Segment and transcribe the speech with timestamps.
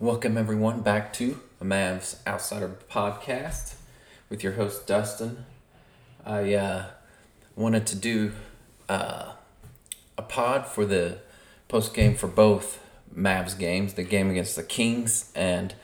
[0.00, 3.74] Welcome everyone back to the Mavs Outsider Podcast
[4.30, 5.44] with your host Dustin.
[6.24, 6.86] I uh,
[7.54, 8.32] wanted to do
[8.88, 9.32] uh,
[10.16, 11.18] a pod for the
[11.68, 12.82] post game for both
[13.14, 15.74] Mavs games, the game against the Kings and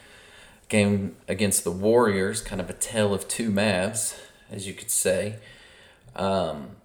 [0.71, 4.19] game against the Warriors, kind of a tale of two Mavs,
[4.51, 5.37] as you could say.
[6.15, 6.77] Um,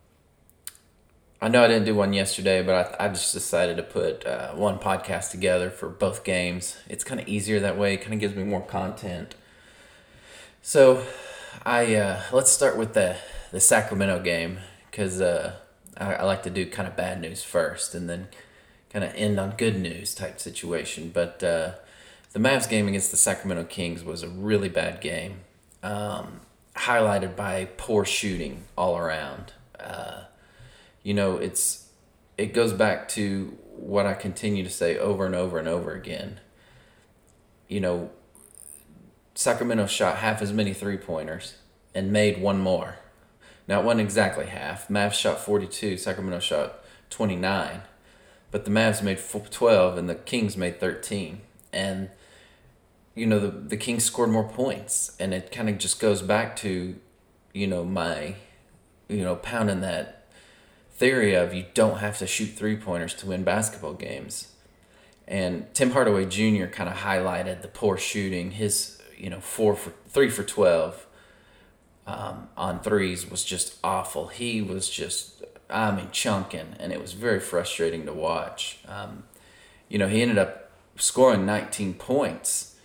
[1.43, 4.51] I know I didn't do one yesterday, but I, I just decided to put uh,
[4.51, 6.77] one podcast together for both games.
[6.87, 7.95] It's kind of easier that way.
[7.95, 9.33] It kind of gives me more content.
[10.61, 11.03] So,
[11.65, 13.15] I uh, let's start with the
[13.51, 15.55] the Sacramento game because uh,
[15.97, 18.27] I, I like to do kind of bad news first, and then
[18.91, 21.09] kind of end on good news type situation.
[21.11, 21.71] But uh,
[22.33, 25.39] the Mavs game against the Sacramento Kings was a really bad game,
[25.81, 26.41] um,
[26.75, 29.53] highlighted by poor shooting all around.
[29.79, 30.25] Uh,
[31.03, 31.89] you know, it's
[32.37, 36.39] it goes back to what I continue to say over and over and over again.
[37.67, 38.11] You know,
[39.33, 41.55] Sacramento shot half as many three pointers
[41.93, 42.95] and made one more.
[43.67, 44.87] Now it wasn't exactly half.
[44.87, 47.81] Mavs shot 42, Sacramento shot 29.
[48.49, 51.41] But the Mavs made 12 and the Kings made 13.
[51.71, 52.09] And
[53.15, 56.55] you know, the the Kings scored more points and it kind of just goes back
[56.57, 56.95] to
[57.53, 58.35] you know my
[59.09, 60.20] you know pounding that
[61.01, 64.49] theory of you don't have to shoot three pointers to win basketball games.
[65.27, 66.67] And Tim Hardaway Jr.
[66.67, 68.51] kind of highlighted the poor shooting.
[68.51, 71.07] His, you know, four for three for twelve
[72.05, 74.27] um, on threes was just awful.
[74.27, 78.77] He was just, I mean, chunking, and it was very frustrating to watch.
[78.87, 79.23] Um,
[79.89, 82.75] you know, he ended up scoring 19 points,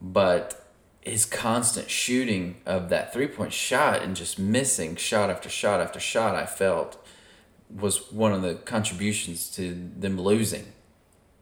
[0.00, 0.66] but
[1.02, 6.00] his constant shooting of that three point shot and just missing shot after shot after
[6.00, 7.05] shot, I felt
[7.70, 10.66] was one of the contributions to them losing.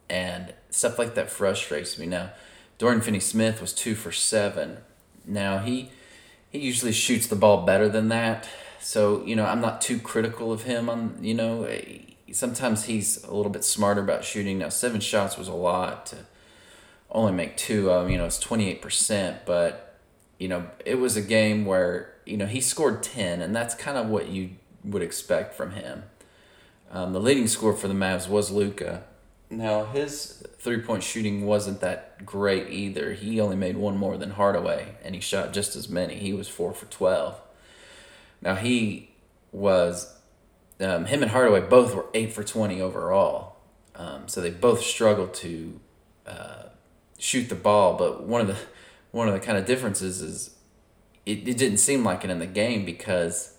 [0.08, 2.06] And stuff like that frustrates me.
[2.06, 2.30] Now,
[2.78, 4.78] Dorian Finney Smith was two for seven.
[5.27, 5.91] Now he
[6.50, 8.48] he usually shoots the ball better than that.
[8.80, 11.98] So, you know, I'm not too critical of him on, you know, eh,
[12.33, 14.58] sometimes he's a little bit smarter about shooting.
[14.58, 16.18] Now, seven shots was a lot to
[17.11, 19.98] only make two of them, you know, it's 28%, but
[20.39, 23.96] you know, it was a game where, you know, he scored 10 and that's kind
[23.96, 24.51] of what you
[24.84, 26.05] would expect from him.
[26.90, 29.05] Um, the leading scorer for the Mavs was Luka.
[29.50, 33.12] Now his three point shooting wasn't that great either.
[33.12, 36.17] He only made one more than Hardaway, and he shot just as many.
[36.17, 37.40] He was four for twelve.
[38.40, 39.11] Now he
[39.52, 40.18] was
[40.80, 43.56] um, him and Hardaway both were eight for twenty overall.
[43.95, 45.80] Um, so they both struggled to
[46.27, 46.64] uh,
[47.18, 47.96] shoot the ball.
[47.96, 48.56] But one of the
[49.11, 50.56] one of the kind of differences is
[51.24, 53.54] it, it didn't seem like it in the game because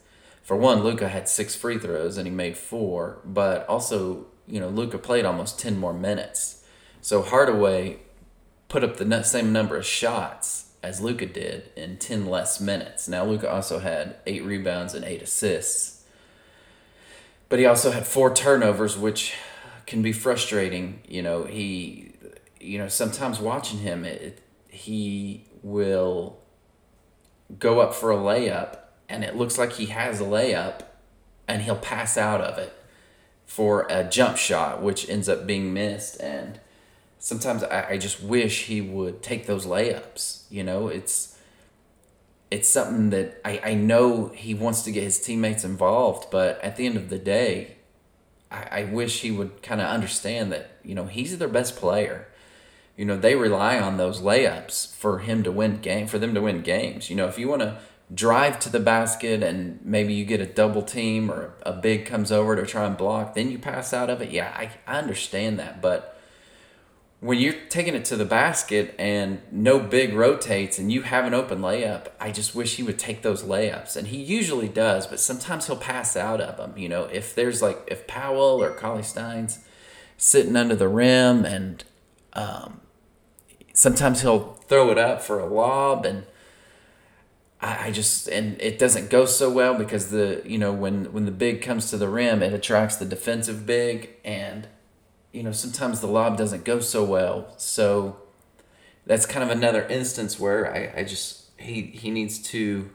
[0.46, 4.70] for one, Luka had six free throws and he made four, but also, you know,
[4.70, 6.64] Luka played almost 10 more minutes.
[7.02, 7.98] So Hardaway
[8.68, 13.08] put up the same number of shots as Luka did in 10 less minutes.
[13.08, 16.04] Now, Luka also had eight rebounds and eight assists,
[17.50, 19.34] but he also had four turnovers, which
[19.88, 21.02] can be frustrating.
[21.08, 22.14] You know, he,
[22.62, 26.38] you know, sometimes watching him, it, he will
[27.58, 30.82] go up for a layup and it looks like he has a layup
[31.48, 32.74] and he'll pass out of it
[33.46, 36.20] for a jump shot, which ends up being missed.
[36.20, 36.60] And
[37.20, 40.44] sometimes I, I just wish he would take those layups.
[40.50, 41.38] You know, it's
[42.52, 46.76] it's something that I, I know he wants to get his teammates involved, but at
[46.76, 47.76] the end of the day,
[48.52, 52.28] I, I wish he would kind of understand that, you know, he's their best player.
[52.96, 56.42] You know, they rely on those layups for him to win game for them to
[56.42, 57.10] win games.
[57.10, 57.80] You know, if you want to
[58.14, 62.32] drive to the basket and maybe you get a double team or a big comes
[62.32, 64.32] over to try and block, then you pass out of it.
[64.32, 65.82] Yeah, I, I understand that.
[65.82, 66.20] But
[67.20, 71.34] when you're taking it to the basket and no big rotates and you have an
[71.34, 73.96] open layup, I just wish he would take those layups.
[73.98, 76.78] And he usually does, but sometimes he'll pass out of them.
[76.78, 79.60] You know, if there's like, if Powell or Cauley-Stein's
[80.18, 81.84] sitting under the rim and
[82.34, 82.82] um,
[83.74, 86.26] sometimes he'll throw it up for a lob and
[87.66, 91.26] I, I just and it doesn't go so well because the you know when when
[91.26, 94.68] the big comes to the rim it attracts the defensive big and
[95.32, 97.54] you know sometimes the lob doesn't go so well.
[97.58, 98.18] So
[99.06, 102.92] that's kind of another instance where I, I just he he needs to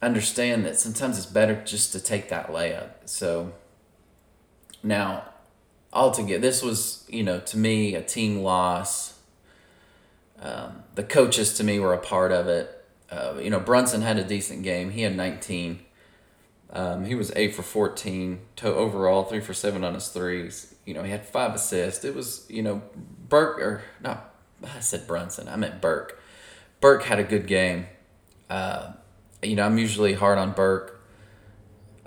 [0.00, 2.90] understand that sometimes it's better just to take that layup.
[3.04, 3.52] So
[4.82, 5.24] now
[5.92, 9.18] altogether this was you know to me a team loss.
[10.40, 12.79] Um, the coaches to me were a part of it
[13.10, 14.90] uh, you know, Brunson had a decent game.
[14.90, 15.80] He had 19.
[16.72, 20.74] Um, he was 8 for 14 to overall, 3 for 7 on his threes.
[20.86, 22.04] You know, he had five assists.
[22.04, 22.82] It was, you know,
[23.28, 24.30] Burke, or not
[24.76, 25.48] I said Brunson.
[25.48, 26.20] I meant Burke.
[26.80, 27.86] Burke had a good game.
[28.48, 28.92] Uh,
[29.42, 31.02] you know, I'm usually hard on Burke.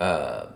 [0.00, 0.46] Uh,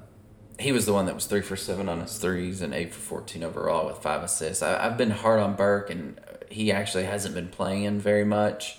[0.58, 3.00] he was the one that was three for seven on his threes and eight for
[3.00, 4.62] 14 overall with five assists.
[4.62, 6.20] I, I've been hard on Burke, and
[6.50, 8.78] he actually hasn't been playing very much.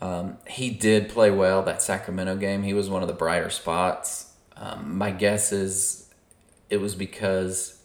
[0.00, 2.62] Um, he did play well that Sacramento game.
[2.62, 4.32] He was one of the brighter spots.
[4.56, 6.10] Um, my guess is
[6.68, 7.80] it was because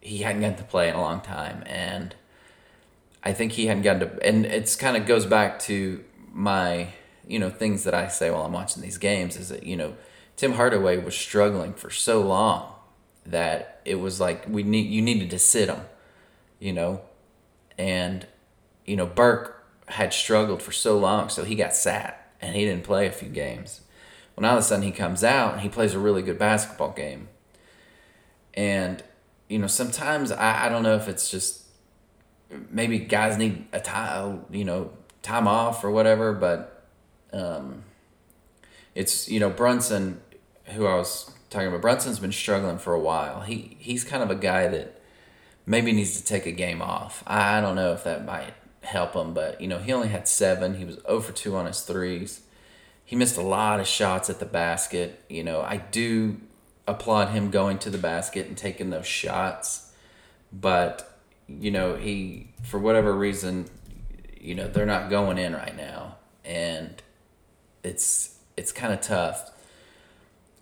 [0.00, 2.14] he hadn't gotten to play in a long time, and
[3.22, 4.26] I think he hadn't gotten to.
[4.26, 6.88] And it's kind of goes back to my
[7.26, 9.94] you know things that I say while I'm watching these games is that you know
[10.36, 12.72] Tim Hardaway was struggling for so long
[13.26, 15.82] that it was like we need you needed to sit him,
[16.58, 17.02] you know,
[17.76, 18.26] and
[18.86, 19.59] you know Burke
[19.90, 23.28] had struggled for so long, so he got sat and he didn't play a few
[23.28, 23.80] games.
[24.34, 26.38] Well, now all of a sudden he comes out and he plays a really good
[26.38, 27.28] basketball game.
[28.54, 29.02] And,
[29.48, 31.64] you know, sometimes I, I don't know if it's just
[32.70, 34.92] maybe guys need a time, you know,
[35.22, 36.84] time off or whatever, but
[37.32, 37.84] um,
[38.94, 40.20] it's, you know, Brunson,
[40.66, 43.42] who I was talking about, Brunson's been struggling for a while.
[43.42, 45.00] He He's kind of a guy that
[45.66, 47.22] maybe needs to take a game off.
[47.26, 49.34] I don't know if that might help him.
[49.34, 50.74] But you know, he only had seven.
[50.74, 52.42] He was 0 for two on his threes.
[53.04, 55.24] He missed a lot of shots at the basket.
[55.28, 56.40] You know, I do
[56.86, 59.92] applaud him going to the basket and taking those shots,
[60.52, 61.18] but
[61.48, 63.66] you know, he for whatever reason,
[64.40, 67.02] you know, they're not going in right now, and
[67.82, 69.50] it's it's kind of tough.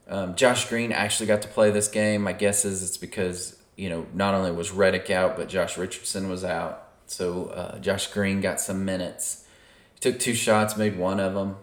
[0.09, 2.23] Um, Josh Green actually got to play this game.
[2.23, 6.29] My guess is it's because you know not only was Redick out, but Josh Richardson
[6.29, 6.88] was out.
[7.09, 9.47] So uh, Josh Green got some minutes.
[9.95, 11.57] He took two shots, made one of them.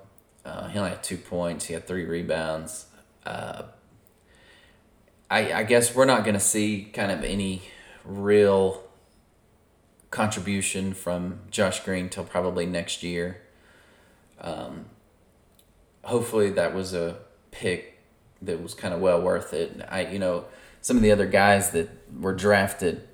[0.43, 1.65] Uh, he only had two points.
[1.65, 2.87] He had three rebounds.
[3.25, 3.63] Uh,
[5.29, 7.63] I, I guess we're not going to see kind of any
[8.03, 8.83] real
[10.11, 13.41] contribution from Josh Green till probably next year.
[14.39, 14.85] Um,
[16.03, 17.17] hopefully that was a
[17.51, 17.99] pick
[18.41, 19.81] that was kind of well worth it.
[19.89, 20.45] I you know
[20.81, 23.07] some of the other guys that were drafted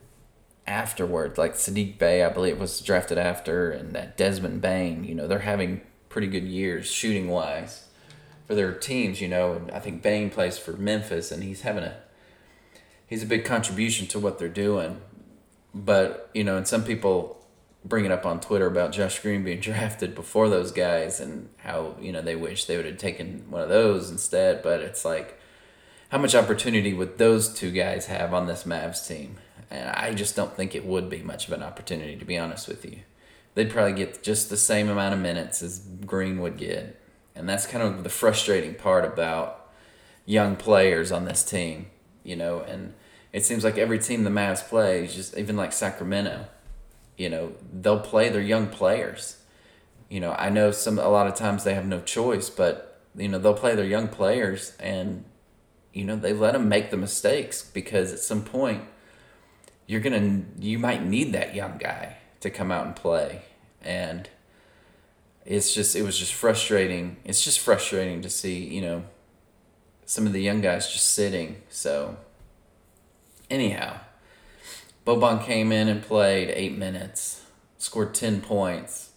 [0.72, 1.38] afterward.
[1.38, 5.04] Like Saddiq Bey, I believe, was drafted after, and that Desmond Bane.
[5.04, 7.88] You know, they're having pretty good years shooting wise
[8.48, 9.22] for their teams.
[9.22, 11.98] You know, and I think Bane plays for Memphis, and he's having a
[13.06, 15.02] he's a big contribution to what they're doing.
[15.76, 17.46] But you know, and some people
[17.84, 21.96] bring it up on Twitter about Josh Green being drafted before those guys and how
[22.00, 24.64] you know they wish they would have taken one of those instead.
[24.64, 25.38] But it's like,
[26.10, 29.38] how much opportunity would those two guys have on this Mavs team?
[29.72, 32.68] And I just don't think it would be much of an opportunity, to be honest
[32.68, 33.00] with you.
[33.56, 37.02] They'd probably get just the same amount of minutes as Green would get.
[37.36, 39.72] And that's kind of the frustrating part about
[40.26, 41.88] young players on this team,
[42.24, 42.60] you know.
[42.60, 42.94] And
[43.32, 46.48] it seems like every team the Mavs play, is just even like Sacramento,
[47.18, 49.38] you know, they'll play their young players.
[50.10, 53.30] You know, I know some a lot of times they have no choice, but you
[53.30, 55.24] know they'll play their young players, and
[55.94, 58.84] you know they let them make the mistakes because at some point
[59.92, 63.42] you're gonna you might need that young guy to come out and play.
[63.82, 64.30] And
[65.46, 67.18] it's just it was just frustrating.
[67.26, 69.04] It's just frustrating to see you know
[70.06, 71.62] some of the young guys just sitting.
[71.68, 72.16] So
[73.50, 74.00] anyhow
[75.06, 77.42] boban came in and played eight minutes
[77.78, 79.10] scored 10 points.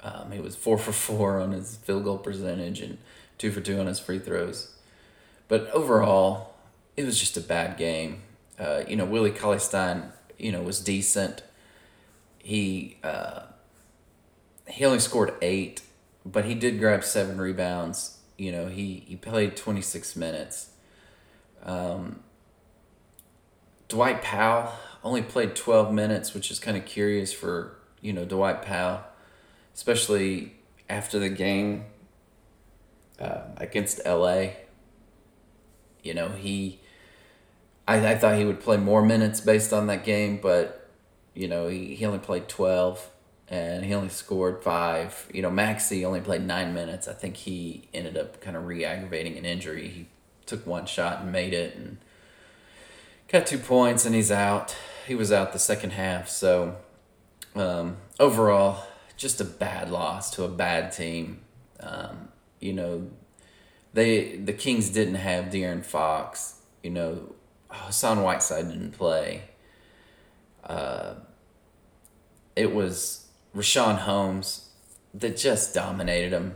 [0.00, 2.98] Um, he was four for four on his field goal percentage and
[3.36, 4.74] two for two on his free throws.
[5.46, 6.56] But overall
[6.96, 8.22] it was just a bad game
[8.58, 11.42] uh, you know, Willie Cauley Stein, you know, was decent.
[12.38, 13.42] He uh,
[14.68, 15.82] he only scored eight,
[16.24, 18.18] but he did grab seven rebounds.
[18.36, 20.70] You know, he, he played 26 minutes.
[21.64, 22.20] Um,
[23.88, 24.72] Dwight Powell
[25.02, 29.02] only played 12 minutes, which is kind of curious for, you know, Dwight Powell,
[29.74, 30.54] especially
[30.88, 31.86] after the game
[33.18, 34.50] uh, against LA.
[36.02, 36.80] You know, he
[37.88, 40.88] I, I thought he would play more minutes based on that game, but
[41.34, 43.10] you know he, he only played twelve
[43.48, 45.26] and he only scored five.
[45.32, 47.08] You know Maxey only played nine minutes.
[47.08, 49.88] I think he ended up kind of re-aggravating an injury.
[49.88, 50.08] He
[50.44, 51.96] took one shot and made it and
[53.28, 54.76] got two points and he's out.
[55.06, 56.28] He was out the second half.
[56.28, 56.76] So
[57.54, 58.84] um, overall,
[59.16, 61.40] just a bad loss to a bad team.
[61.80, 62.28] Um,
[62.60, 63.08] you know,
[63.94, 66.56] they the Kings didn't have De'Aaron Fox.
[66.82, 67.34] You know,
[67.70, 69.42] Hassan Whiteside didn't play.
[70.64, 71.14] Uh,
[72.56, 74.68] it was Richaun Holmes
[75.14, 76.54] that just dominated him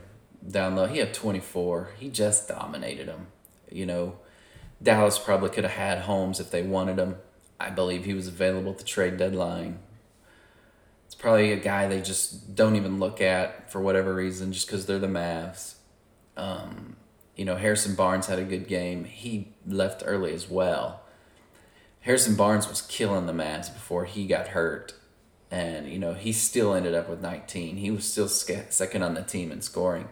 [0.48, 0.86] down low.
[0.86, 1.90] He had 24.
[1.98, 3.28] He just dominated him.
[3.70, 4.18] You know,
[4.82, 7.16] Dallas probably could have had Holmes if they wanted him.
[7.58, 9.78] I believe he was available at the trade deadline.
[11.06, 14.86] It's probably a guy they just don't even look at for whatever reason, just because
[14.86, 15.74] they're the Mavs.
[16.36, 16.96] Um,
[17.36, 19.04] you know, Harrison Barnes had a good game.
[19.04, 21.01] He left early as well.
[22.02, 24.94] Harrison Barnes was killing the Mavs before he got hurt.
[25.50, 27.76] And, you know, he still ended up with 19.
[27.76, 30.08] He was still second on the team in scoring.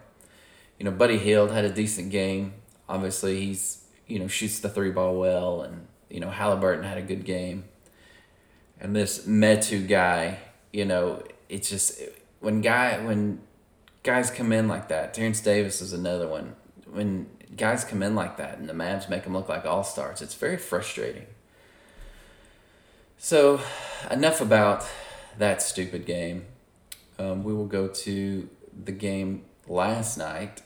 [0.77, 2.53] You know, Buddy Hield had a decent game.
[2.87, 5.61] Obviously, he's, you know, shoots the three ball well.
[5.63, 7.65] And, you know, Halliburton had a good game.
[8.79, 10.39] And this Metu guy,
[10.71, 12.01] you know, it's just
[12.39, 13.41] when guy when
[14.03, 15.13] guys come in like that.
[15.13, 16.55] Terence Davis is another one.
[16.89, 20.21] When guys come in like that and the Mavs make them look like all stars,
[20.21, 21.27] it's very frustrating.
[23.23, 23.61] So,
[24.09, 24.83] enough about
[25.37, 26.47] that stupid game.
[27.19, 28.49] Um, we will go to
[28.83, 30.63] the game last night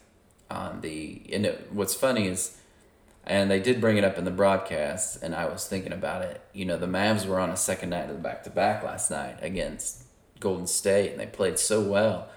[0.49, 1.21] on the.
[1.33, 2.57] And it, what's funny is,
[3.25, 6.41] and they did bring it up in the broadcast, and I was thinking about it.
[6.53, 9.11] You know, the Mavs were on a second night of the back to back last
[9.11, 10.05] night against
[10.39, 12.29] Golden State, and they played so well.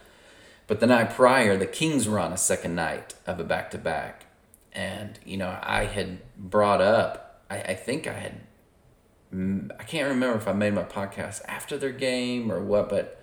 [0.67, 3.79] But the night prior, the Kings were on a second night of a back to
[3.79, 4.27] back.
[4.73, 8.48] And, you know, I had brought up, I, I think I had
[9.33, 13.21] I can't remember if I made my podcast after their game or what, but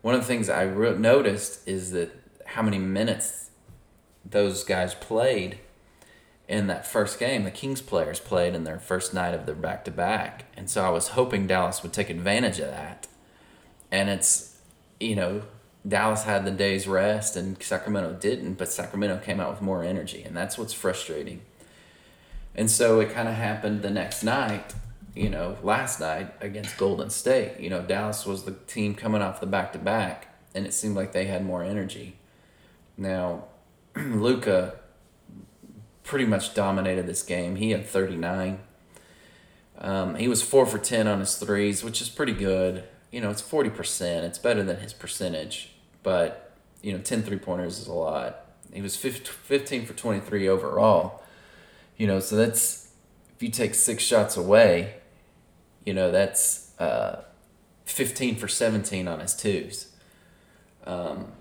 [0.00, 2.10] one of the things I re- noticed is that
[2.46, 3.50] how many minutes
[4.24, 5.58] those guys played
[6.48, 7.44] in that first game.
[7.44, 10.44] The Kings players played in their first night of their back to back.
[10.56, 13.08] And so I was hoping Dallas would take advantage of that.
[13.90, 14.58] And it's,
[15.00, 15.42] you know,
[15.86, 20.22] Dallas had the day's rest and Sacramento didn't, but Sacramento came out with more energy.
[20.22, 21.42] And that's what's frustrating.
[22.54, 24.74] And so it kind of happened the next night
[25.14, 27.60] you know, last night against Golden State.
[27.60, 30.96] You know, Dallas was the team coming off the back to back, and it seemed
[30.96, 32.16] like they had more energy.
[32.96, 33.44] Now,
[33.96, 34.76] Luka
[36.02, 37.56] pretty much dominated this game.
[37.56, 38.58] He had 39.
[39.78, 42.84] Um, he was 4 for 10 on his threes, which is pretty good.
[43.10, 44.22] You know, it's 40%.
[44.22, 48.46] It's better than his percentage, but, you know, 10 three pointers is a lot.
[48.72, 51.22] He was 15 for 23 overall.
[51.98, 52.90] You know, so that's,
[53.36, 54.94] if you take six shots away,
[55.84, 57.22] you know, that's uh,
[57.84, 59.92] 15 for 17 on his twos,
[60.86, 61.32] um,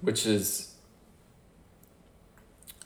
[0.00, 0.72] which is.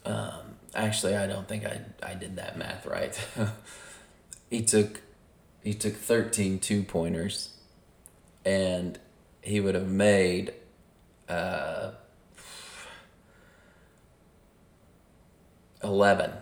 [0.05, 3.19] Um, actually, I don't think I, I did that math right.
[4.51, 5.01] he took
[5.63, 7.51] he took 13 two pointers
[8.45, 8.99] and
[9.43, 10.53] he would have made
[11.29, 11.93] uh,
[15.83, 16.33] 11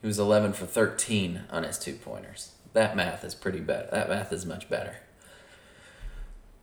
[0.00, 3.90] he was 11 for 13 on his two pointers that math is pretty bad.
[3.90, 4.96] That math is much better.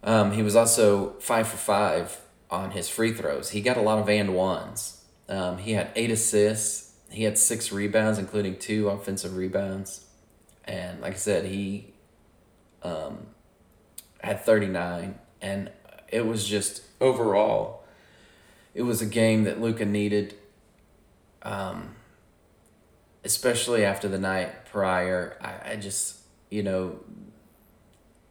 [0.04, 3.50] Um, he was also five for five on his free throws.
[3.50, 5.04] He got a lot of and ones.
[5.30, 6.94] Um, he had eight assists.
[7.10, 10.06] He had six rebounds, including two offensive rebounds.
[10.66, 11.94] And like I said, he
[12.84, 13.28] um,
[14.22, 15.18] had 39.
[15.42, 15.72] And
[16.10, 17.84] it was just overall,
[18.74, 20.36] it was a game that Luka needed.
[21.44, 21.96] Um,
[23.24, 26.18] especially after the night prior, I, I just,
[26.50, 27.00] you know,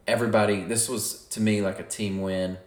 [0.07, 2.57] everybody, this was to me like a team win.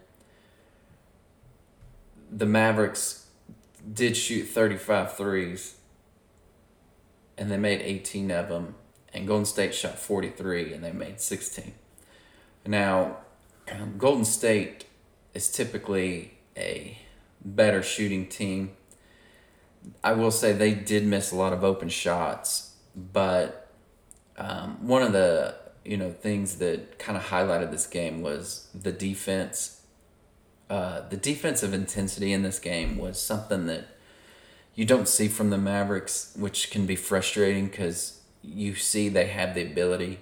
[2.30, 3.26] The Mavericks
[3.92, 5.76] did shoot 35 threes,
[7.36, 8.74] and they made 18 of them,
[9.12, 11.74] and Golden State shot 43, and they made 16.
[12.66, 13.18] Now,
[13.70, 14.86] um, Golden State
[15.34, 16.98] is typically a
[17.44, 18.70] better shooting team
[20.02, 23.63] I will say they did miss a lot of open shots, but
[24.36, 28.92] um, one of the you know things that kind of highlighted this game was the
[28.92, 29.80] defense.
[30.70, 33.86] Uh, the defensive intensity in this game was something that
[34.74, 39.54] you don't see from the Mavericks, which can be frustrating because you see they have
[39.54, 40.20] the ability.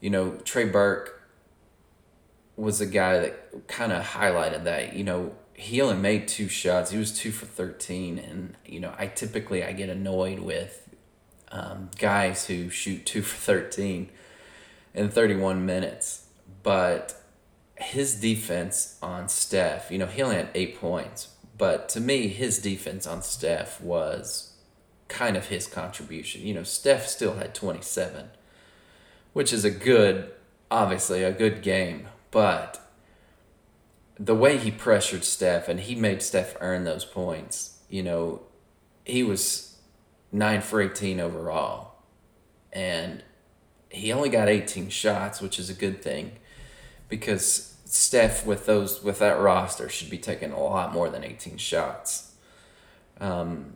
[0.00, 1.22] You know, Trey Burke
[2.56, 4.94] was a guy that kind of highlighted that.
[4.94, 6.90] You know, he only made two shots.
[6.90, 10.81] He was two for thirteen, and you know I typically I get annoyed with
[11.52, 14.10] um, guys who shoot two for thirteen
[14.94, 16.26] in thirty one minutes,
[16.62, 17.14] but
[17.76, 21.28] his defense on Steph, you know, he only had eight points,
[21.58, 24.54] but to me, his defense on Steph was
[25.08, 26.42] kind of his contribution.
[26.42, 28.30] You know, Steph still had twenty seven,
[29.32, 30.30] which is a good,
[30.70, 32.78] obviously a good game, but
[34.18, 38.42] the way he pressured Steph and he made Steph earn those points, you know,
[39.04, 39.71] he was
[40.32, 41.92] nine for 18 overall.
[42.72, 43.22] And
[43.90, 46.32] he only got 18 shots, which is a good thing
[47.08, 51.58] because Steph with those with that roster should be taking a lot more than 18
[51.58, 52.32] shots.
[53.20, 53.74] Um,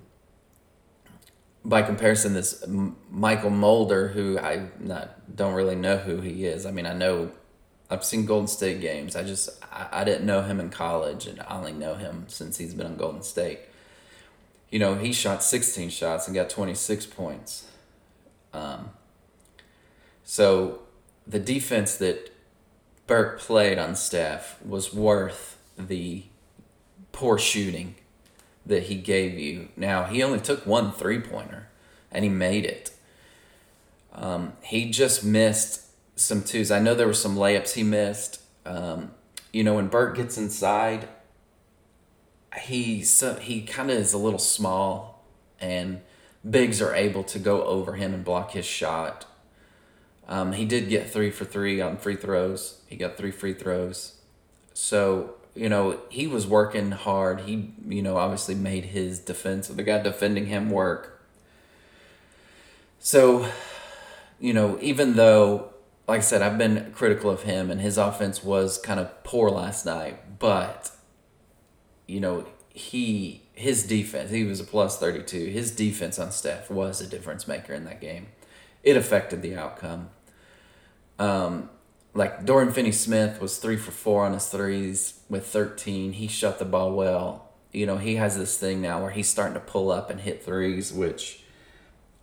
[1.63, 6.65] by comparison, this Mychal Mulder, who I not don't really know who he is.
[6.65, 7.31] I mean, I know
[7.91, 9.17] I've seen Golden State games.
[9.17, 12.57] I just I, I didn't know him in college, and I only know him since
[12.57, 13.61] he's been on Golden State.
[14.71, 17.67] You know, he shot 16 shots and got 26 points.
[18.53, 18.91] Um,
[20.25, 20.81] so
[21.27, 22.33] the defense that
[23.07, 26.25] Burke played on Steph was worth the
[27.13, 27.95] poor shooting
[28.65, 29.69] that he gave you.
[29.77, 31.69] Now, he only took one three pointer
[32.11, 32.93] and he made it.
[34.13, 35.83] Um, he just missed
[36.17, 36.71] some twos.
[36.71, 38.41] I know there were some layups he missed.
[38.65, 39.13] Um,
[39.53, 41.09] you know, when Burke gets inside,
[42.59, 45.25] he so he kind of is a little small,
[45.61, 46.01] and
[46.49, 49.27] bigs are able to go over him and block his shot.
[50.29, 52.81] Um, he did get three for three on free throws.
[52.87, 54.15] He got three free throws.
[54.75, 57.43] So, you know, he was working hard.
[57.43, 61.23] He, you know, obviously made his defense, of the guy defending him work.
[62.99, 63.49] So,
[64.41, 65.71] you know, even though,
[66.09, 69.49] like I said, I've been critical of him and his offense was kind of poor
[69.49, 70.91] last night, but,
[72.07, 75.47] you know, he, his defense, he was a plus 32.
[75.47, 78.29] His defense on Steph was a difference maker in that game.
[78.83, 80.11] It affected the outcome.
[81.19, 81.71] Um,
[82.15, 86.13] like Dorian Finney Smith was three for four on his threes with 13.
[86.13, 87.51] He shot the ball well.
[87.73, 90.45] You know, he has this thing now where he's starting to pull up and hit
[90.45, 91.43] threes, which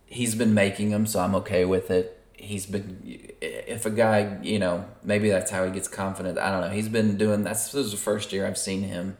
[0.06, 2.20] he's been making them, so I'm okay with it.
[2.32, 6.38] He's been, if a guy, you know, maybe that's how he gets confident.
[6.38, 6.70] I don't know.
[6.70, 9.16] He's been doing that's this is the first year I've seen him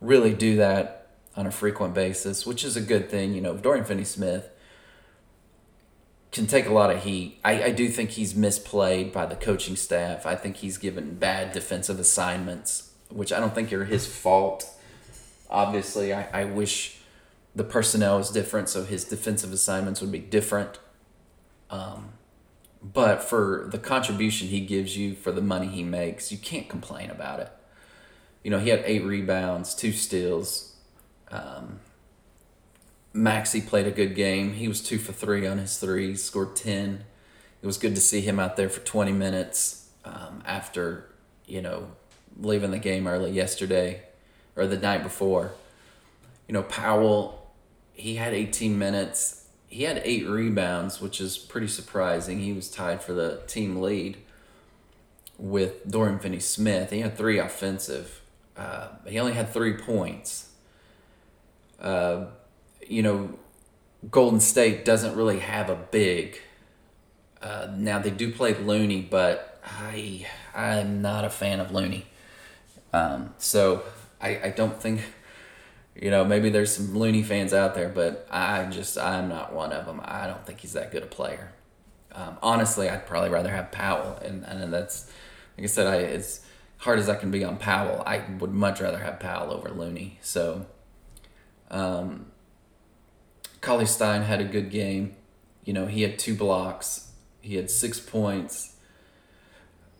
[0.00, 3.34] really do that on a frequent basis, which is a good thing.
[3.34, 4.50] You know, Dorian Finney Smith
[6.32, 7.38] can take a lot of heat.
[7.44, 10.26] I, I do think he's misplayed by the coaching staff.
[10.26, 14.68] I think he's given bad defensive assignments, which I don't think are his fault.
[15.48, 16.98] Obviously, I, I wish
[17.54, 20.78] the personnel was different, so his defensive assignments would be different.
[21.70, 22.10] Um,
[22.82, 27.10] but for the contribution he gives you for the money he makes, you can't complain
[27.10, 27.50] about it.
[28.48, 30.74] You know, he had eight rebounds, two steals.
[31.30, 31.80] Um,
[33.12, 34.54] Maxey played a good game.
[34.54, 37.04] He was two for three on his threes, scored 10.
[37.60, 41.10] It was good to see him out there for 20 minutes um, after,
[41.44, 41.88] you know,
[42.40, 44.04] leaving the game early yesterday
[44.56, 45.52] or the night before.
[46.46, 47.52] You know, Powell,
[47.92, 49.46] he had 18 minutes.
[49.66, 52.40] He had eight rebounds, which is pretty surprising.
[52.40, 54.16] He was tied for the team lead
[55.36, 56.88] with Dorian Finney Smith.
[56.88, 58.17] He had three offensive.
[58.58, 60.50] Uh, he only had three points.
[61.80, 62.26] Uh,
[62.86, 63.38] you know,
[64.10, 66.40] Golden State doesn't really have a big.
[67.40, 72.06] Uh, now they do play Looney, but I I'm not a fan of Looney.
[72.92, 73.84] Um, so
[74.20, 75.02] I, I don't think
[75.94, 79.72] you know maybe there's some Looney fans out there, but I just I'm not one
[79.72, 80.00] of them.
[80.04, 81.52] I don't think he's that good a player.
[82.12, 85.08] Um, honestly, I'd probably rather have Powell, and and that's
[85.56, 86.44] like I said, I as
[86.78, 90.18] hard as I can be on Powell, I would much rather have Powell over Looney.
[90.22, 90.66] So.
[91.70, 92.26] Um,
[93.60, 95.16] Cauley-Stein had a good game.
[95.64, 97.10] You know, he had two blocks.
[97.40, 98.76] He had six points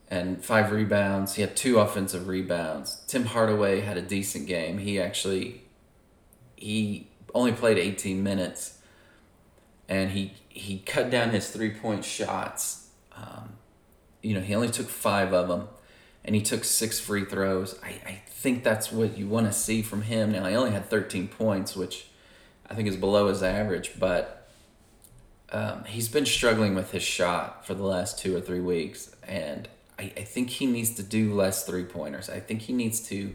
[0.08, 1.34] and five rebounds.
[1.34, 3.02] He had two offensive rebounds.
[3.06, 4.78] Tim Hardaway had a decent game.
[4.78, 5.62] He actually
[6.56, 8.78] he only played 18 minutes
[9.88, 12.88] and he he cut down his three-point shots.
[13.14, 13.50] Um,
[14.22, 15.68] you know, he only took five of them
[16.28, 17.74] and he took six free throws.
[17.82, 20.32] I, I think that's what you want to see from him.
[20.32, 22.08] Now, he only had 13 points, which
[22.68, 24.46] I think is below his average, but
[25.50, 29.70] um, he's been struggling with his shot for the last two or three weeks, and
[29.98, 32.28] I, I think he needs to do less three pointers.
[32.28, 33.34] I think he needs to.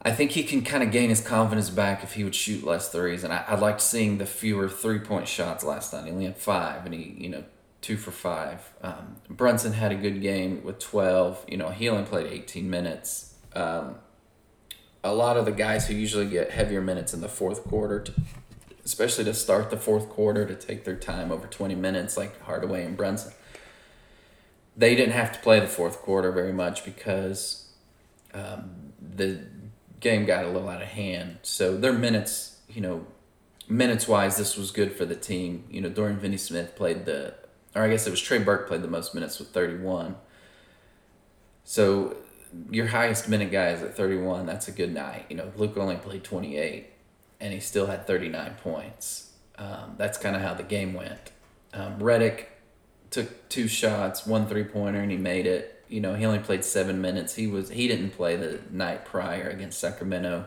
[0.00, 2.88] I think he can kind of gain his confidence back if he would shoot less
[2.88, 6.06] threes, and I, I liked seeing the fewer three point shots last night.
[6.06, 7.44] He only had five, and he you know
[7.80, 8.72] two for five.
[8.82, 11.44] Um, Brunson had a good game with twelve.
[11.48, 13.34] You know he only played eighteen minutes.
[13.54, 13.96] Um,
[15.02, 18.12] a lot of the guys who usually get heavier minutes in the fourth quarter, to,
[18.84, 22.84] especially to start the fourth quarter, to take their time over 20 minutes, like Hardaway
[22.84, 23.32] and Brunson,
[24.76, 27.68] they didn't have to play the fourth quarter very much because
[28.34, 29.40] um, the
[30.00, 31.38] game got a little out of hand.
[31.42, 33.06] So their minutes, you know,
[33.68, 35.64] minutes wise, this was good for the team.
[35.70, 37.34] You know, Dorian Finney Smith played the,
[37.74, 40.16] or I guess it was Trey Burke played the most minutes with 31.
[41.64, 42.16] So
[42.70, 44.46] your highest minute guy is at 31.
[44.46, 45.26] That's a good night.
[45.28, 46.86] You know, Luke only played 28,
[47.40, 49.32] and he still had 39 points.
[49.56, 51.30] Um, that's kind of how the game went.
[51.72, 52.46] Um, Redick
[53.10, 55.84] took two shots, one three pointer, and he made it.
[55.88, 57.34] You know, he only played seven minutes.
[57.34, 60.46] He was he didn't play the night prior against Sacramento,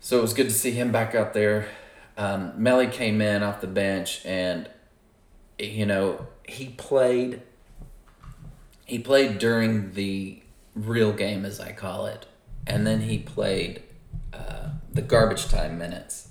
[0.00, 1.68] so it was good to see him back out there.
[2.16, 4.68] Um, Melli came in off the bench, and
[5.58, 7.42] you know he played
[8.84, 10.42] he played during the
[10.74, 12.26] real game, as I call it,
[12.66, 13.82] and then he played
[14.32, 16.28] uh, the garbage time minutes.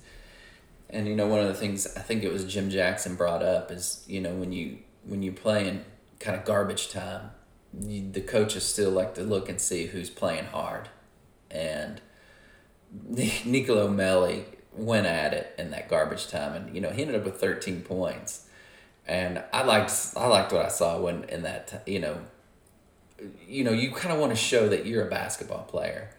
[0.90, 3.72] And you know, one of the things I think it was Jim Jackson brought up
[3.72, 5.84] is you know when you when you play in
[6.20, 7.32] kind of garbage time,
[7.82, 10.90] you, the coaches still like to look and see who's playing hard,
[11.50, 12.02] and
[13.10, 17.26] Nicolo Melli went at it in that garbage time, and you know he ended up
[17.26, 18.43] with thirteen points,
[19.08, 22.18] and I liked I liked what I saw when in that you know,
[23.48, 26.10] you know you kind of want to show that you're a basketball player,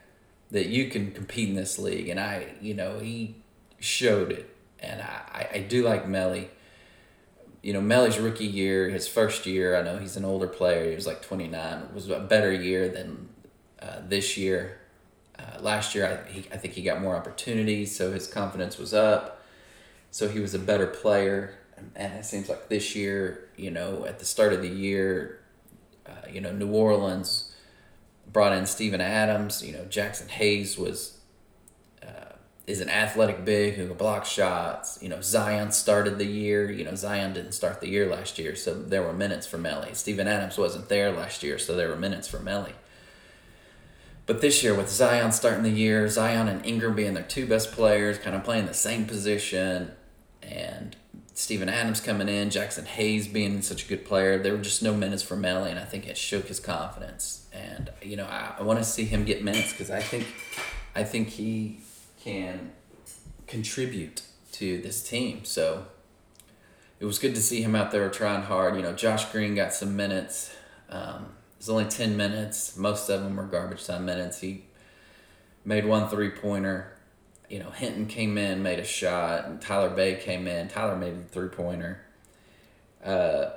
[0.51, 3.37] that you can compete in this league, and I you know he
[3.79, 6.49] showed it, and I I do like Melli.
[7.63, 9.77] You know Melli's rookie year, his first year.
[9.77, 10.91] I know he's an older player.
[10.91, 11.89] He was like twenty nine.
[11.95, 13.29] Was a better year than
[13.81, 14.81] uh, this year
[15.39, 18.95] uh, last year, I, he, I think he got more opportunities, so his confidence was
[18.95, 19.43] up.
[20.11, 21.59] So he was a better player.
[21.95, 25.41] And it seems like this year, you know, at the start of the year,
[26.07, 27.55] uh, you know, New Orleans
[28.33, 29.65] brought in Steven Adams.
[29.65, 31.19] You know, Jaxson Hayes was
[32.03, 32.35] uh,
[32.67, 34.99] is an athletic big who can block shots.
[35.01, 36.71] You know, Zion started the year.
[36.71, 39.95] You know, Zion didn't start the year last year, so there were minutes for Melli.
[39.95, 42.73] Steven Adams wasn't there last year, so there were minutes for Melli.
[44.27, 47.73] But this year, with Zion starting the year, Zion and Ingram being their two best
[47.73, 49.93] players, kind of playing the same position,
[50.43, 50.97] and
[51.35, 54.95] Steven Adams coming in, Jaxson Hayes being such a good player, there were just no
[54.95, 57.47] minutes for Melli, and I think it shook his confidence.
[57.53, 60.27] And you know, I, I want to see him get minutes because I think,
[60.95, 61.81] I think he
[62.23, 62.73] can
[63.47, 65.45] contribute to this team.
[65.45, 65.87] So
[67.01, 68.77] it was good to see him out there trying hard.
[68.77, 70.55] You know, Josh Green got some minutes.
[70.89, 71.27] Um,
[71.59, 72.77] was only 10 minutes.
[72.77, 74.41] Most of them were garbage time minutes.
[74.41, 74.65] He
[75.65, 76.94] made one three pointer.
[77.49, 80.69] You know, Hinton came in, made a shot, and Tyler Bey came in.
[80.69, 82.01] Tyler made a three pointer.
[83.05, 83.51] Uh,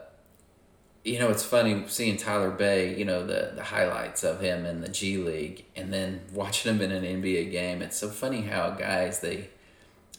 [1.03, 4.81] you know, it's funny seeing Tyler Bey, you know, the, the highlights of him in
[4.81, 7.81] the G League and then watching him in an NBA game.
[7.81, 9.49] It's so funny how guys, they,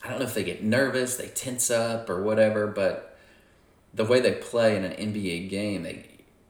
[0.03, 3.19] I don't know if they get nervous, they tense up or whatever, but
[3.93, 6.07] the way they play in an NBA game, they,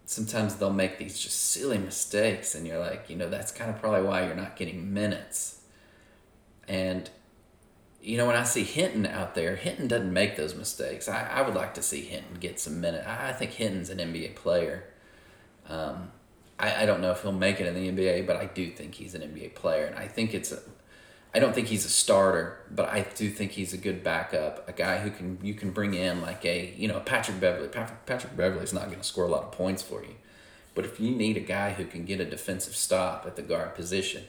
[0.08, 3.78] sometimes they'll make these just silly mistakes and you're like you know that's kind of
[3.78, 5.57] probably why you're not getting minutes
[6.68, 7.10] and
[8.00, 11.08] you know when i see hinton out there hinton doesn't make those mistakes.
[11.08, 14.34] I, I would like to see hinton get some minutes i, think hinton's an nba
[14.36, 14.84] player.
[15.68, 16.10] Um,
[16.58, 18.94] I, I don't know if he'll make it in the nba but i do think
[18.94, 19.86] he's an nba player.
[19.86, 20.60] And i think it's a
[21.34, 24.72] I don't think he's a starter, but I do think he's a good backup, a
[24.72, 27.68] guy who can you can bring in like a you know Patrick Beverley.
[27.68, 30.14] Patrick, Patrick Beverley's not going to score a lot of points for you,
[30.74, 33.74] but if you need a guy who can get a defensive stop at the guard
[33.74, 34.24] position,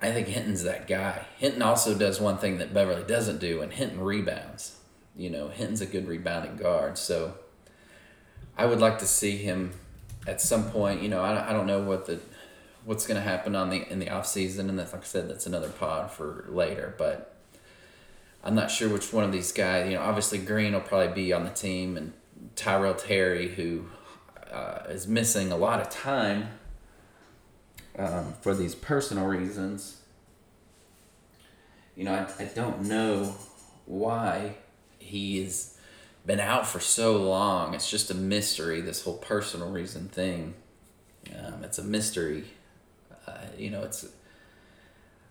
[0.00, 1.26] I think Hinton's that guy.
[1.38, 4.76] Hinton also does one thing that Beverley doesn't do, and Hinton rebounds.
[5.16, 7.34] You know, Hinton's a good rebounding guard, so
[8.58, 9.72] I would like to see him
[10.26, 11.02] at some point.
[11.02, 12.20] You know, I, I don't know what the
[12.84, 15.30] what's going to happen on the in the off season, and that's like I said,
[15.30, 16.94] that's another pod for later.
[16.98, 17.34] But
[18.44, 19.88] I'm not sure which one of these guys.
[19.88, 22.12] You know, obviously Green will probably be on the team, and
[22.54, 23.86] Tyrell Terry, who
[24.52, 26.50] uh, is missing a lot of time
[27.98, 30.00] um, for these personal reasons.
[31.94, 33.34] You know, I, I don't know
[33.86, 34.56] why
[34.98, 35.78] he's
[36.26, 37.74] been out for so long.
[37.74, 40.54] It's just a mystery, this whole personal reason thing.
[41.34, 42.44] Um, it's a mystery
[43.26, 44.06] uh, you know, it's.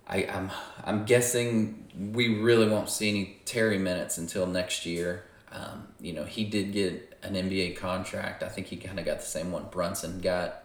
[0.07, 0.51] I, I'm
[0.83, 5.23] I'm guessing we really won't see any Terry minutes until next year.
[5.51, 8.43] Um, you know, he did get an NBA contract.
[8.43, 10.61] I think he kind of got the same one Brunson got.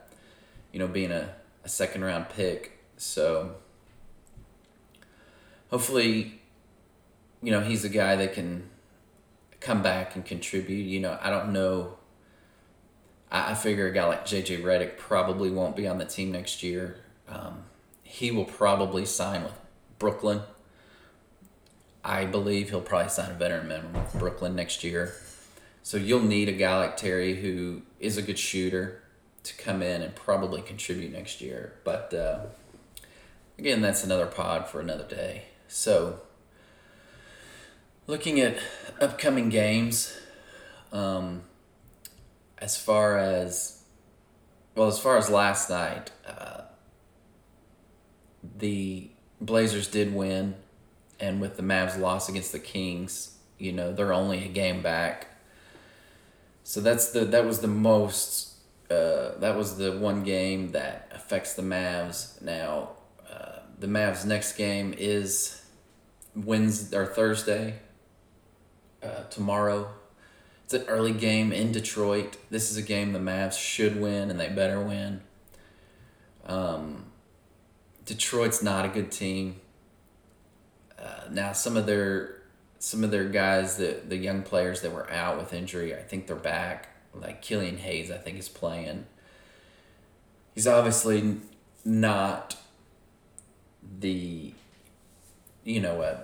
[0.72, 2.78] You know, being a, a second round pick.
[2.96, 3.56] So
[5.70, 6.40] hopefully,
[7.42, 8.68] you know, he's a guy that can
[9.60, 10.84] come back and contribute.
[10.84, 11.96] You know, I don't know.
[13.30, 16.62] I, I figure a guy like JJ Redick probably won't be on the team next
[16.62, 16.98] year.
[17.28, 17.64] Um,
[18.02, 19.58] he will probably sign with
[19.98, 20.40] Brooklyn.
[22.02, 25.14] I believe he'll probably sign a veteran minimum with Brooklyn next year.
[25.82, 29.02] So you'll need a guy like Terry who is a good shooter
[29.42, 31.74] to come in and probably contribute next year.
[31.84, 32.40] But uh,
[33.58, 35.44] again, that's another pod for another day.
[35.68, 36.20] So
[38.06, 38.58] looking at
[39.00, 40.18] upcoming games,
[40.92, 41.42] um,
[42.58, 43.82] as far as
[44.74, 46.62] well, as far as last night, uh,
[48.58, 50.54] the Blazers did win,
[51.18, 55.28] and with the Mavs loss against the Kings, you know they're only a game back.
[56.62, 58.49] So that's the that was the most.
[58.90, 62.40] Uh, that was the one game that affects the Mavs.
[62.42, 62.90] Now,
[63.30, 65.62] uh, the Mavs' next game is
[66.34, 67.74] Wednesday or Thursday.
[69.02, 69.88] Uh, tomorrow,
[70.64, 72.36] It's an early game in Detroit.
[72.50, 75.22] This is a game the Mavs should win and they better win.
[76.46, 77.06] Um,
[78.04, 79.60] Detroit's not a good team.
[80.98, 82.42] Uh, now some of their
[82.78, 86.26] some of their guys, the the young players that were out with injury, I think
[86.26, 86.88] they're back.
[87.14, 89.06] Like Killian Hayes, I think is playing.
[90.54, 91.38] He's obviously
[91.84, 92.56] not
[93.98, 94.52] the
[95.64, 96.20] you know uh,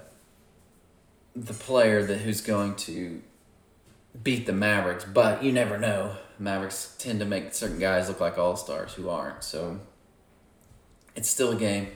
[1.34, 3.22] the player that who's going to
[4.22, 6.16] beat the Mavericks, but you never know.
[6.38, 9.42] Mavericks tend to make certain guys look like all stars who aren't.
[9.42, 9.80] So
[11.14, 11.88] it's still a game.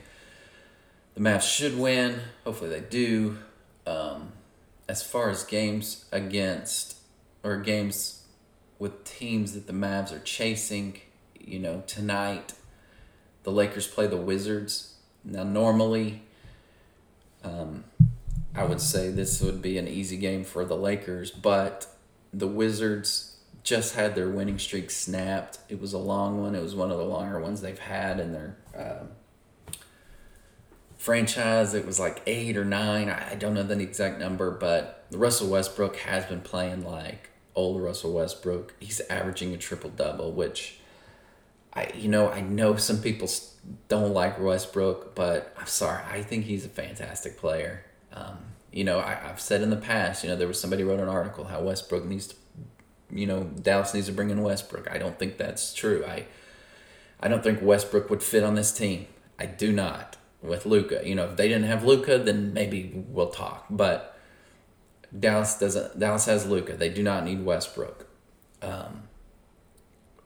[1.13, 2.19] The Mavs should win.
[2.43, 3.37] Hopefully they do.
[3.85, 4.33] Um,
[4.87, 6.97] as far as games against
[7.43, 8.20] or games
[8.81, 10.99] with teams that the Mavs are chasing,
[11.39, 12.55] you know, tonight
[13.43, 14.95] the Lakers play the Wizards.
[15.23, 16.23] Now, normally,
[17.43, 17.83] um,
[18.55, 21.95] I would say this would be an easy game for the Lakers, but
[22.33, 25.59] the Wizards just had their winning streak snapped.
[25.69, 26.55] It was a long one.
[26.55, 29.05] It was one of the longer ones they've had in their uh,
[30.97, 31.75] franchise.
[31.75, 33.09] It was like eight or nine.
[33.09, 38.13] I don't know the exact number, but Russell Westbrook has been playing like old Russell
[38.13, 38.73] Westbrook.
[38.79, 40.79] He's averaging a triple double, which
[41.73, 43.29] I you know I know some people
[43.87, 46.03] don't like Westbrook, but I'm sorry.
[46.09, 47.85] I think he's a fantastic player.
[48.13, 48.37] Um,
[48.71, 51.09] you know, I, I've said in the past, you know, there was somebody wrote an
[51.09, 52.35] article how Westbrook needs to,
[53.11, 54.89] you know, Dallas needs to bring in Westbrook.
[54.89, 56.05] I don't think that's true.
[56.07, 56.25] I,
[57.19, 59.07] I don't think Westbrook would fit on this team.
[59.37, 61.01] I do not with Luka.
[61.03, 63.65] You know, if they didn't have Luka, then maybe we'll talk.
[63.69, 64.10] But
[65.17, 65.99] Dallas doesn't.
[65.99, 66.73] Dallas has Luka.
[66.73, 68.07] They do not need Westbrook.
[68.61, 69.03] Um,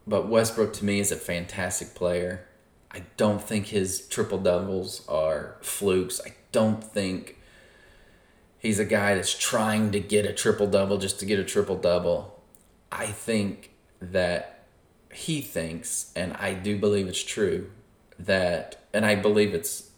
[0.05, 2.47] but Westbrook to me is a fantastic player.
[2.91, 6.21] I don't think his triple doubles are flukes.
[6.25, 7.37] I don't think
[8.59, 11.75] he's a guy that's trying to get a triple double just to get a triple
[11.75, 12.41] double.
[12.91, 14.65] I think that
[15.11, 17.71] he thinks, and I do believe it's true,
[18.19, 19.89] that, and I believe it's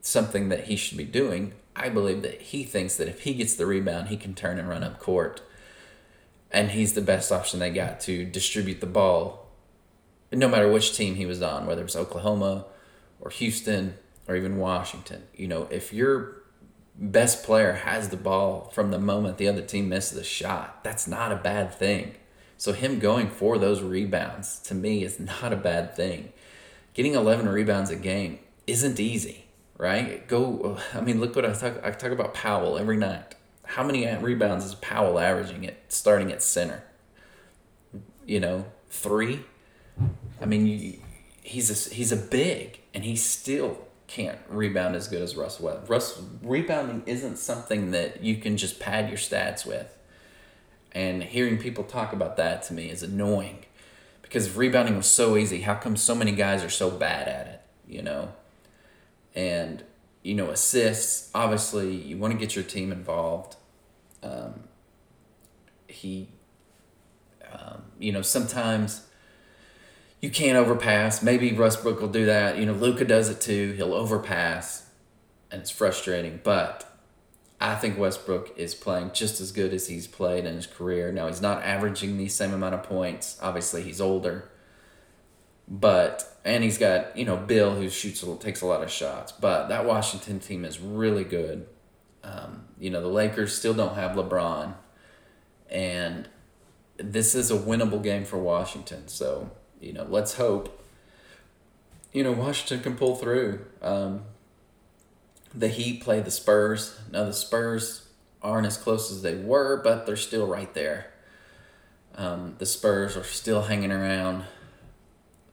[0.00, 1.54] something that he should be doing.
[1.78, 4.68] I believe that he thinks that if he gets the rebound, he can turn and
[4.68, 5.40] run up court.
[6.50, 9.48] And he's the best option they got to distribute the ball
[10.32, 12.66] no matter which team he was on, whether it was Oklahoma
[13.20, 13.94] or Houston
[14.26, 15.22] or even Washington.
[15.34, 16.42] You know, if your
[16.94, 21.06] best player has the ball from the moment the other team misses a shot, that's
[21.06, 22.16] not a bad thing.
[22.58, 26.32] So him going for those rebounds to me is not a bad thing.
[26.92, 29.46] Getting 11 rebounds a game isn't easy,
[29.78, 30.26] right?
[30.28, 33.34] Go I mean look what I talk I talk about Powell every night.
[33.64, 36.82] How many rebounds is Powell averaging at starting at center?
[38.26, 39.44] You know, 3
[40.40, 40.98] I mean, you,
[41.42, 45.88] he's a, he's a big, and he still can't rebound as good as Russ Webb.
[45.88, 49.94] Russ rebounding isn't something that you can just pad your stats with.
[50.92, 53.64] And hearing people talk about that to me is annoying.
[54.22, 57.46] Because if rebounding was so easy, how come so many guys are so bad at
[57.46, 58.32] it, you know?
[59.34, 59.84] And,
[60.22, 63.56] you know, assists, obviously, you want to get your team involved.
[64.22, 64.64] Um,
[65.86, 66.28] he,
[67.52, 69.06] um, you know, sometimes
[70.20, 71.22] you can't overpass.
[71.22, 72.58] Maybe Westbrook will do that.
[72.58, 73.72] You know, Luka does it too.
[73.72, 74.86] He'll overpass,
[75.50, 76.40] and it's frustrating.
[76.42, 76.84] But
[77.60, 81.12] I think Westbrook is playing just as good as he's played in his career.
[81.12, 83.38] Now he's not averaging the same amount of points.
[83.42, 84.50] Obviously, he's older,
[85.68, 89.32] but and he's got you know Beal who shoots a, takes a lot of shots.
[89.32, 91.66] But that Washington team is really good.
[92.24, 94.74] Um, you know the Lakers still don't have LeBron,
[95.70, 96.28] and
[96.96, 99.08] this is a winnable game for Washington.
[99.08, 99.50] So
[99.80, 100.84] you know, let's hope,
[102.12, 103.64] you know, Washington can pull through.
[103.82, 104.22] Um,
[105.54, 106.98] the Heat play the Spurs.
[107.10, 108.08] Now, the Spurs
[108.42, 111.12] aren't as close as they were, but they're still right there.
[112.14, 114.44] Um, the Spurs are still hanging around.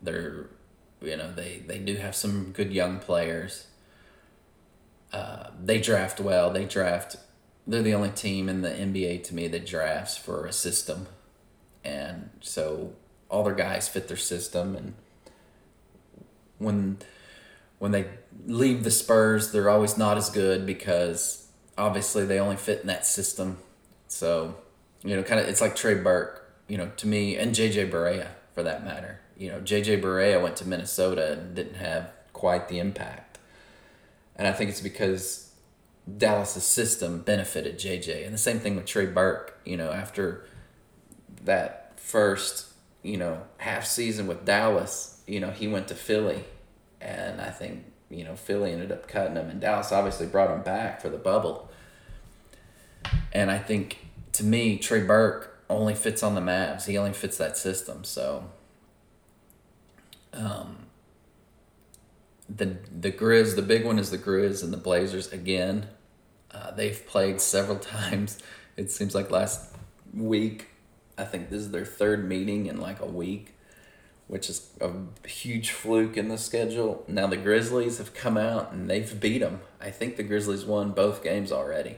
[0.06, 0.48] They're,
[1.02, 3.68] you know, they, they do have some good young players.
[5.12, 6.52] Uh, they draft well.
[6.52, 7.18] They draft.
[7.68, 11.08] They're the only team in the NBA to me that drafts for a system,
[11.84, 12.94] and so
[13.30, 14.94] all their guys fit their system and
[16.58, 16.98] when
[17.80, 18.06] when they
[18.46, 23.06] leave the Spurs, they're always not as good because obviously they only fit in that
[23.06, 23.58] system.
[24.08, 24.56] So,
[25.04, 28.28] you know, kind of it's like Trey Burke, you know, to me and JJ Barea
[28.54, 29.20] for that matter.
[29.38, 33.38] You know, JJ Barea went to Minnesota and didn't have quite the impact.
[34.36, 35.52] And I think it's because
[36.18, 38.26] Dallas's system benefited JJ.
[38.26, 40.46] And the same thing with Trey Burke, you know, after
[41.44, 46.44] that first you know, half season with Dallas, you know, he went to Philly,
[47.00, 50.64] and I think you know Philly ended up cutting him, and Dallas obviously brought him
[50.64, 51.70] back for the bubble.
[53.32, 56.86] And I think to me, Trey Burke only fits on the Mavs.
[56.86, 58.04] He only fits that system.
[58.04, 58.50] So,
[60.36, 60.86] um,
[62.50, 65.88] the the Grizz, the big one is the Grizz and the Blazers again.
[66.52, 68.40] Uh, they've played several times.
[68.78, 69.74] It seems like last
[70.14, 70.70] week.
[71.18, 73.56] I think this is their third meeting in like a week,
[74.28, 74.92] which is a
[75.28, 77.06] huge fluke in the schedule.
[77.08, 79.62] Now the Grizzlies have come out and they've beat them.
[79.80, 81.96] I think the Grizzlies won both games already.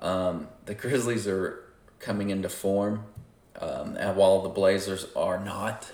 [0.00, 1.62] Um, the Grizzlies are
[1.98, 3.04] coming into form,
[3.60, 5.90] um, while the Blazers are not.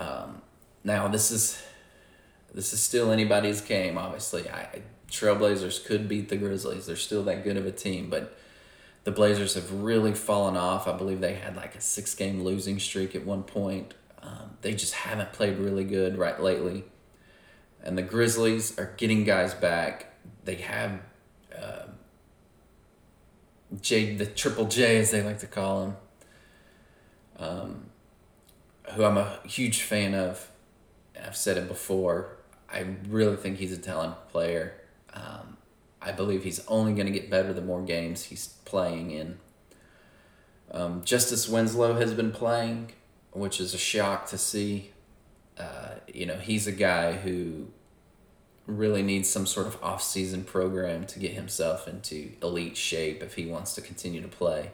[0.00, 0.42] Um,
[0.82, 1.62] now this is
[2.52, 3.98] this is still anybody's game.
[3.98, 6.86] Obviously, I Trailblazers could beat the Grizzlies.
[6.86, 8.36] They're still that good of a team, but
[9.04, 10.88] the Blazers have really fallen off.
[10.88, 13.94] I believe they had like a six game losing streak at one point.
[14.22, 16.84] Um, they just haven't played really good right lately.
[17.82, 20.06] And the Grizzlies are getting guys back.
[20.44, 21.00] They have
[21.54, 21.84] uh,
[23.80, 25.96] J, the Triple J, as they like to call him,
[27.38, 27.86] um,
[28.92, 30.50] who I'm a huge fan of.
[31.14, 32.36] And I've said it before.
[32.72, 34.74] I really think he's a talented player.
[35.12, 35.56] Um,
[36.02, 39.38] I believe he's only going to get better the more games he's playing in.
[40.70, 42.92] Um, Justice Winslow has been playing,
[43.32, 44.90] which is a shock to see.
[45.56, 47.68] Uh, you know, he's a guy who
[48.66, 53.46] really needs some sort of off-season program to get himself into elite shape if he
[53.46, 54.70] wants to continue to play.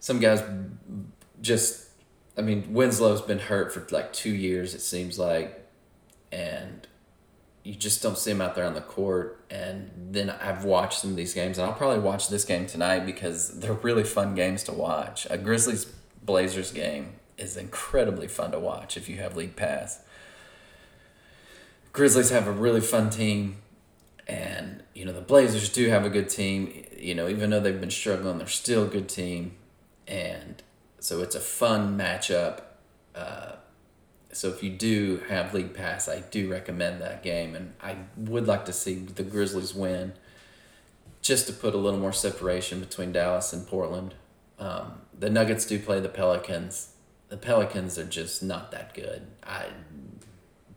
[0.00, 0.42] Some guys
[1.40, 1.83] just
[2.36, 5.68] I mean, Winslow's been hurt for like 2 years it seems like
[6.32, 6.86] and
[7.64, 9.42] you just don't see him out there on the court.
[9.50, 13.06] And then I've watched some of these games, and I'll probably watch this game tonight
[13.06, 15.26] because they're really fun games to watch.
[15.30, 15.86] A Grizzlies
[16.22, 20.00] Blazers game is incredibly fun to watch if you have League Pass.
[21.92, 23.56] Grizzlies have a really fun team,
[24.28, 26.84] and you know the Blazers do have a good team.
[26.98, 29.52] You know, even though they've been struggling, they're still a good team,
[30.06, 30.62] and
[31.04, 32.60] so it's a fun matchup.
[33.14, 33.52] Uh,
[34.32, 38.46] so if you do have League Pass, I do recommend that game, and I would
[38.46, 40.14] like to see the Grizzlies win,
[41.20, 44.14] just to put a little more separation between Dallas and Portland.
[44.58, 46.94] Um, the Nuggets do play the Pelicans.
[47.28, 49.26] The Pelicans are just not that good.
[49.42, 49.66] I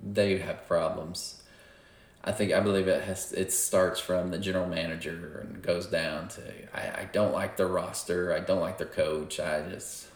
[0.03, 1.41] they have problems.
[2.23, 6.27] I think I believe it has it starts from the general manager and goes down
[6.29, 6.41] to
[6.73, 8.33] I, I don't like their roster.
[8.33, 9.39] I don't like their coach.
[9.39, 10.07] I just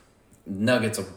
[0.45, 1.07] Nuggets will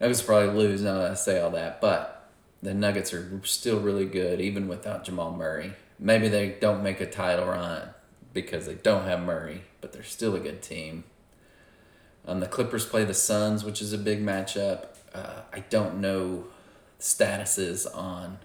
[0.00, 2.30] Nuggets probably lose now that I say all that, but
[2.62, 5.74] the Nuggets are still really good even without Jamal Murray.
[5.98, 7.90] Maybe they don't make a title run
[8.32, 11.04] because they don't have Murray, but they're still a good team.
[12.26, 14.86] Um, the Clippers play the Suns, which is a big matchup.
[15.14, 16.46] Uh, I don't know
[16.98, 18.38] statuses on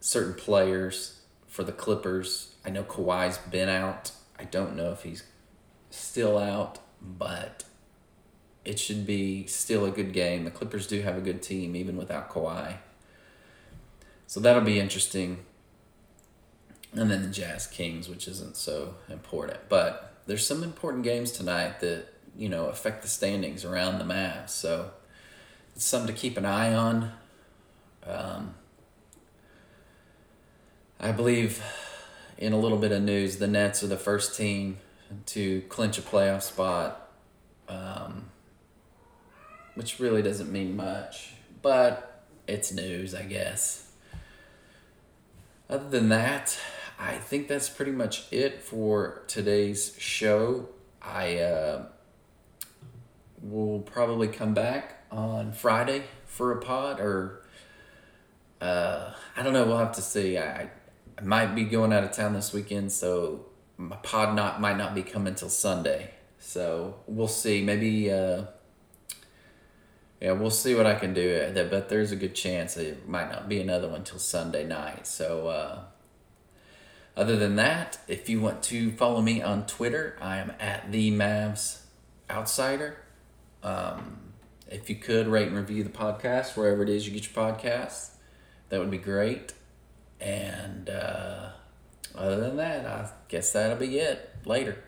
[0.00, 2.54] certain players for the Clippers.
[2.64, 4.12] I know Kawhi's been out.
[4.38, 5.22] I don't know if he's
[5.90, 7.64] still out, but
[8.64, 10.44] it should be still a good game.
[10.44, 12.76] The Clippers do have a good team even without Kawhi.
[14.26, 15.44] So that'll be interesting.
[16.94, 19.60] And then the Jazz Kings, which isn't so important.
[19.68, 24.50] But there's some important games tonight that, you know, affect the standings around the Mavs.
[24.50, 24.90] So
[25.74, 27.12] it's something to keep an eye on.
[28.06, 28.54] Um,
[31.00, 31.62] I believe
[32.38, 34.78] in a little bit of news, the Nets are the first team
[35.26, 37.10] to clinch a playoff spot.
[37.68, 38.26] Um,
[39.74, 41.32] which really doesn't mean much,
[41.62, 43.90] but it's news, I guess.
[45.68, 46.58] Other than that,
[46.98, 50.68] I think that's pretty much it for today's show.
[51.02, 51.86] I uh,
[53.42, 57.42] will probably come back on Friday for a pod, or
[58.60, 59.66] uh, I don't know.
[59.66, 60.38] We'll have to see.
[60.38, 60.70] I,
[61.18, 64.94] I might be going out of town this weekend, so my pod not might not
[64.94, 66.12] be coming till Sunday.
[66.38, 67.62] So we'll see.
[67.62, 68.12] Maybe.
[68.12, 68.44] Uh,
[70.24, 71.52] yeah, we'll see what I can do.
[71.68, 75.06] But there's a good chance it might not be another one till Sunday night.
[75.06, 75.80] So, uh,
[77.14, 81.12] other than that, if you want to follow me on Twitter, I am at the
[81.12, 81.82] Mavs
[82.30, 82.96] Outsider.
[83.62, 84.32] Um,
[84.66, 88.12] if you could rate and review the podcast wherever it is you get your podcasts,
[88.70, 89.52] that would be great.
[90.22, 91.50] And uh,
[92.14, 94.34] other than that, I guess that'll be it.
[94.46, 94.78] Later.